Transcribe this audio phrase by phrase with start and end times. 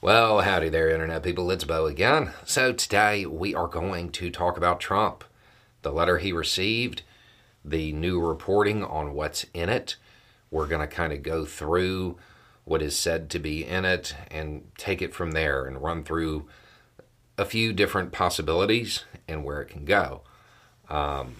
[0.00, 1.50] Well, howdy there, Internet people.
[1.50, 2.30] It's Beau again.
[2.44, 5.24] So, today we are going to talk about Trump,
[5.82, 7.02] the letter he received,
[7.64, 9.96] the new reporting on what's in it.
[10.52, 12.16] We're going to kind of go through
[12.64, 16.46] what is said to be in it and take it from there and run through
[17.36, 20.20] a few different possibilities and where it can go.
[20.88, 21.38] Um,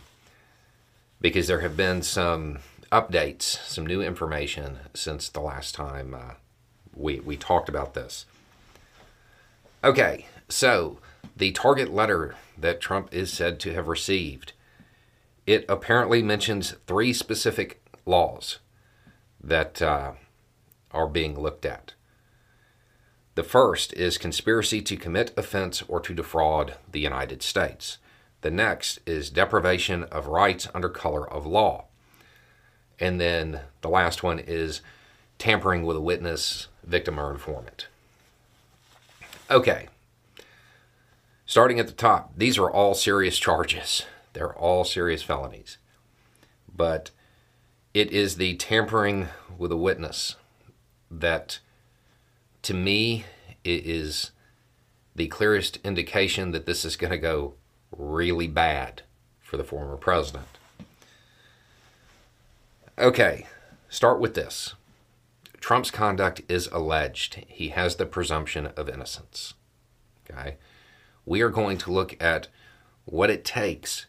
[1.21, 2.59] because there have been some
[2.91, 6.35] updates, some new information since the last time uh,
[6.93, 8.27] we, we talked about this.
[9.85, 10.99] Okay, so
[11.37, 14.53] the target letter that Trump is said to have received,
[15.47, 18.59] it apparently mentions three specific laws
[19.41, 20.13] that uh,
[20.91, 21.95] are being looked at.
[23.37, 27.99] The first is conspiracy to commit offense or to defraud the United States.
[28.41, 31.85] The next is deprivation of rights under color of law.
[32.99, 34.81] And then the last one is
[35.39, 37.87] tampering with a witness, victim, or informant.
[39.51, 39.89] Okay.
[41.47, 44.05] Starting at the top, these are all serious charges.
[44.35, 45.79] They're all serious felonies.
[46.75, 47.11] But
[47.95, 50.37] it is the tampering with a witness
[51.11, 51.61] that,
[52.63, 53.25] to me,
[53.65, 54.33] is
[55.15, 57.55] the clearest indication that this is going to go
[57.91, 59.03] really bad
[59.41, 60.47] for the former president.
[62.99, 63.47] Okay,
[63.89, 64.75] start with this.
[65.69, 67.45] Trump's conduct is alleged.
[67.47, 69.53] He has the presumption of innocence.
[70.25, 70.57] Okay?
[71.27, 72.49] We are going to look at
[73.05, 74.07] what it takes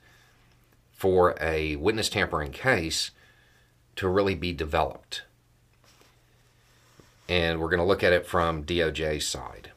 [0.94, 3.12] for a witness tampering case
[3.98, 5.24] to really be developed.
[7.28, 9.72] And we're going to look at it from DOJ's side.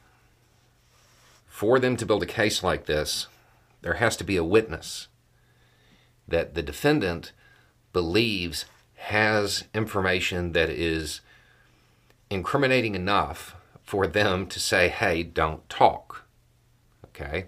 [1.47, 3.27] For them to build a case like this,
[3.81, 5.09] there has to be a witness
[6.29, 7.33] that the defendant
[7.91, 8.63] believes
[8.95, 11.19] has information that is
[12.33, 16.25] incriminating enough for them to say, hey, don't talk.
[17.05, 17.45] Okay?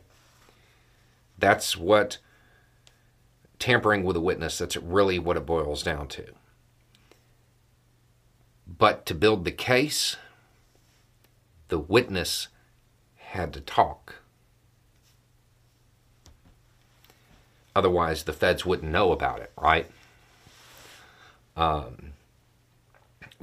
[1.37, 2.19] That's what
[3.59, 6.25] tampering with a witness, that's really what it boils down to.
[8.67, 10.17] But to build the case,
[11.69, 12.49] the witness
[13.15, 14.15] had to talk.
[17.75, 19.89] Otherwise, the feds wouldn't know about it, right?
[21.57, 22.13] Um,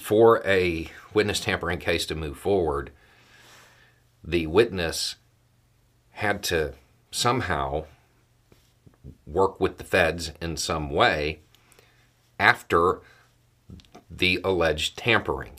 [0.02, 2.90] for a witness tampering case to move forward,
[4.24, 5.14] the witness
[6.10, 6.74] had to
[7.12, 7.84] somehow
[9.26, 11.38] work with the feds in some way
[12.40, 13.00] after
[14.10, 15.52] the alleged tampering.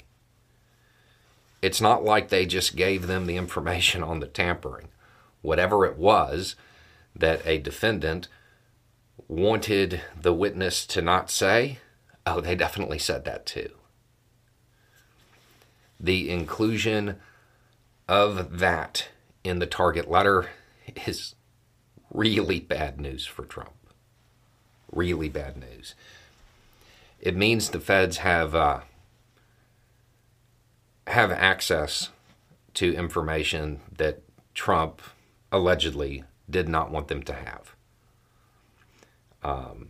[1.62, 4.90] It's not like they just gave them the information on the tampering.
[5.42, 6.58] Whatever it was
[7.16, 8.28] that a defendant
[9.30, 11.80] wanted the witness to not say,
[12.26, 13.72] oh, they definitely said that too
[16.04, 17.16] the inclusion
[18.10, 19.08] of that
[19.46, 20.50] in the target letter
[21.08, 21.34] is
[22.12, 23.72] really bad news for Trump.
[24.92, 25.96] Really bad news.
[27.22, 28.82] It means the feds have uh,
[31.08, 32.10] have access
[32.74, 34.22] to information that
[34.54, 35.02] Trump
[35.52, 37.76] allegedly did not want them to have.
[39.42, 39.90] Um,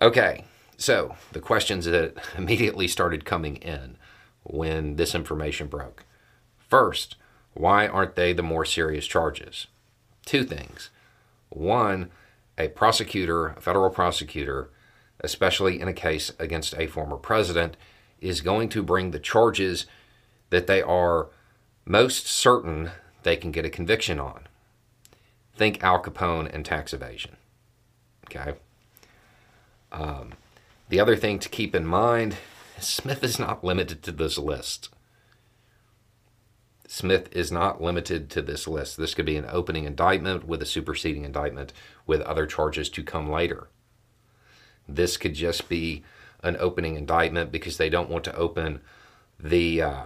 [0.00, 0.44] okay,
[0.76, 3.96] so the questions that immediately started coming in
[4.48, 6.04] when this information broke.
[6.58, 7.16] First,
[7.54, 9.66] why aren't they the more serious charges?
[10.24, 10.90] Two things.
[11.48, 12.10] One,
[12.58, 14.70] a prosecutor, a federal prosecutor,
[15.20, 17.76] especially in a case against a former president,
[18.20, 19.86] is going to bring the charges
[20.50, 21.28] that they are
[21.84, 22.90] most certain
[23.22, 24.46] they can get a conviction on.
[25.54, 27.36] Think Al Capone and tax evasion.
[28.26, 28.54] Okay.
[29.92, 30.32] Um,
[30.88, 32.36] the other thing to keep in mind
[32.78, 34.90] Smith is not limited to this list.
[36.88, 38.96] Smith is not limited to this list.
[38.96, 41.72] This could be an opening indictment with a superseding indictment
[42.06, 43.68] with other charges to come later.
[44.88, 46.04] This could just be
[46.42, 48.80] an opening indictment because they don't want to open
[49.38, 50.04] the uh,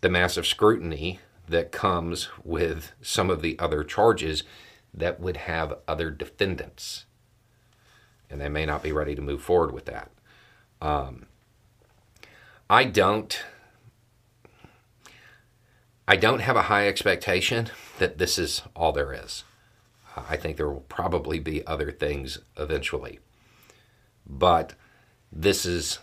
[0.00, 4.42] the massive scrutiny that comes with some of the other charges
[4.92, 7.04] that would have other defendants,
[8.28, 10.10] and they may not be ready to move forward with that.
[10.80, 11.27] Um,
[12.70, 13.42] I don't.
[16.06, 19.44] I don't have a high expectation that this is all there is.
[20.28, 23.20] I think there will probably be other things eventually.
[24.26, 24.74] But
[25.32, 25.98] this is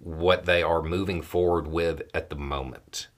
[0.00, 3.08] what they are moving forward with at the moment.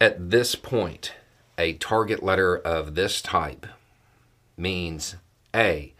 [0.00, 1.12] At this point,
[1.56, 3.66] a target letter of this type
[4.56, 5.16] means
[5.54, 5.94] A,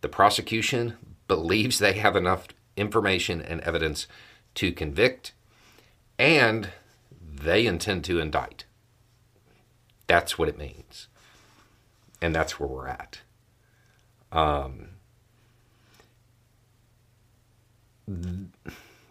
[0.00, 0.96] the prosecution
[1.26, 4.06] believes they have enough information and evidence
[4.54, 5.32] to convict,
[6.18, 6.70] and
[7.20, 8.64] they intend to indict.
[10.06, 11.08] That's what it means.
[12.20, 13.20] And that's where we're at.
[14.32, 14.88] Um,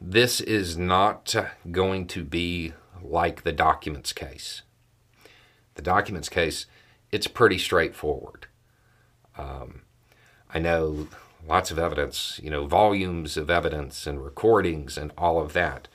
[0.02, 1.36] this is not
[1.72, 4.64] going to be like the documents case.
[5.76, 6.66] The documents case,
[7.12, 8.48] it's pretty straightforward.
[9.38, 9.84] Um,
[10.54, 11.08] I know
[11.48, 15.88] lots of evidence, you know, volumes of evidence and recordings and all of that.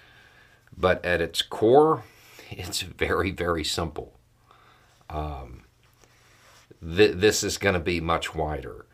[0.77, 2.05] But at its core,
[2.51, 4.19] it's very, very simple.
[5.11, 5.65] Um,
[6.81, 8.87] th- this is going to be much wider.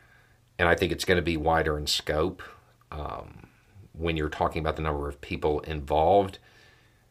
[0.58, 2.42] And I think it's going to be wider in scope
[2.90, 3.46] um,
[3.92, 6.38] when you're talking about the number of people involved.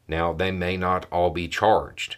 [0.08, 2.18] Now, they may not all be charged.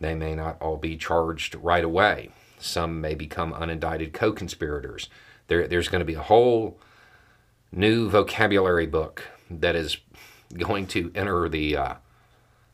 [0.00, 2.30] They may not all be charged right away.
[2.58, 5.08] Some may become unindicted co conspirators.
[5.48, 6.78] There, there's going to be a whole
[7.72, 9.98] new vocabulary book that is
[10.56, 11.94] going to enter the uh,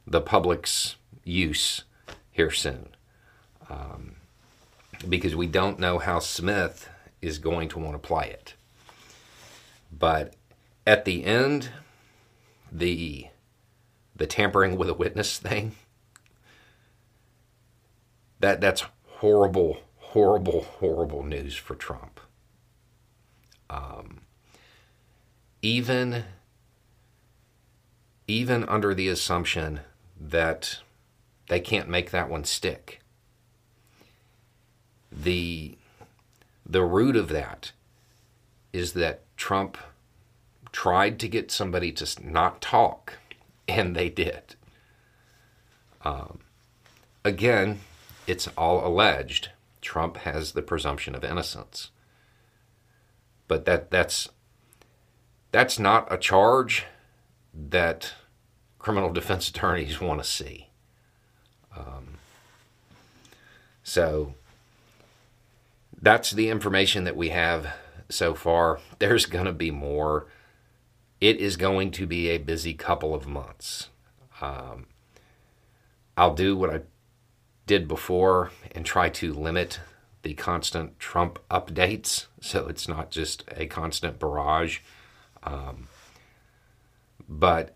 [0.06, 1.84] the public's use
[2.30, 2.88] here soon,
[3.70, 4.16] um,
[5.08, 6.88] because we don't know how Smith
[7.22, 8.54] is going to want to play it.
[9.90, 10.34] But
[10.86, 11.70] at the end,
[12.70, 13.28] the
[14.16, 15.76] the tampering with a witness thing
[18.40, 22.20] that that's horrible, horrible, horrible news for Trump.
[23.74, 24.20] Um,
[25.62, 26.24] even
[28.26, 29.80] even under the assumption
[30.18, 30.78] that
[31.48, 33.00] they can't make that one stick.
[35.10, 35.76] The
[36.64, 37.72] the root of that
[38.72, 39.76] is that Trump
[40.72, 43.14] tried to get somebody to not talk,
[43.68, 44.54] and they did.
[46.02, 46.40] Um,
[47.24, 47.80] again,
[48.26, 49.50] it's all alleged.
[49.80, 51.90] Trump has the presumption of innocence.
[53.48, 54.28] But that that's
[55.52, 56.84] that's not a charge
[57.52, 58.14] that
[58.78, 60.68] criminal defense attorneys want to see.
[61.76, 62.18] Um,
[63.82, 64.34] so
[66.00, 67.74] that's the information that we have
[68.08, 68.80] so far.
[68.98, 70.26] There's going to be more.
[71.20, 73.88] It is going to be a busy couple of months.
[74.40, 74.86] Um,
[76.16, 76.80] I'll do what I
[77.66, 79.80] did before and try to limit
[80.24, 84.80] the constant Trump updates so it's not just a constant barrage.
[85.44, 85.86] Um,
[87.28, 87.74] but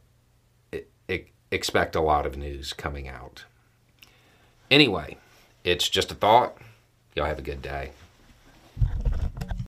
[0.72, 3.44] it, it, expect a lot of news coming out.
[4.70, 5.16] Anyway,
[5.64, 6.56] it's just a thought.
[7.14, 7.92] Y'all have a good day.